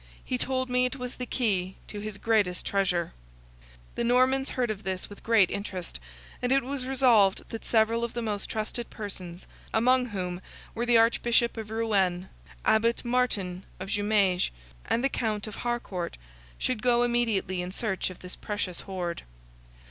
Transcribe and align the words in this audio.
He 0.25 0.39
told 0.39 0.67
me 0.67 0.85
it 0.85 0.95
was 0.95 1.17
the 1.17 1.27
key 1.27 1.75
to 1.87 1.99
his 1.99 2.17
greatest 2.17 2.65
treasure." 2.65 3.13
The 3.93 4.03
Normans 4.03 4.49
heard 4.49 4.71
this 4.83 5.11
with 5.11 5.21
great 5.21 5.51
interest, 5.51 5.99
and 6.41 6.51
it 6.51 6.63
was 6.63 6.87
resolved 6.87 7.47
that 7.49 7.63
several 7.63 8.03
of 8.03 8.13
the 8.13 8.23
most 8.23 8.49
trusted 8.49 8.89
persons, 8.89 9.45
among 9.71 10.07
whom 10.07 10.41
were 10.73 10.87
the 10.87 10.97
Archbishop 10.97 11.55
of 11.55 11.69
Rouen, 11.69 12.29
Abbot 12.65 13.05
Martin 13.05 13.63
of 13.79 13.89
Jumieges, 13.89 14.49
and 14.85 15.03
the 15.03 15.07
Count 15.07 15.45
of 15.45 15.57
Harcourt, 15.57 16.17
should 16.57 16.81
go 16.81 17.03
immediately 17.03 17.61
in 17.61 17.71
search 17.71 18.09
of 18.09 18.17
this 18.21 18.35
precious 18.35 18.79
hoard. 18.79 19.21